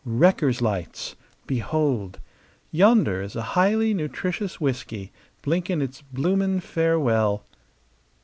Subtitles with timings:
[0.03, 1.15] "Wreckers' lights.
[1.45, 2.17] Behold!
[2.71, 5.11] Yonder is a highly nutritious whisky
[5.43, 7.45] blinking its bloomin' farewell.